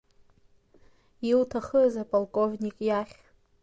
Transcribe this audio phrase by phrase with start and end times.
[1.29, 3.15] Иуҭахыз аполковник иахь?